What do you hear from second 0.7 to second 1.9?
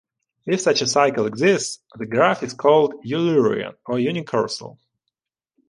a cycle exists,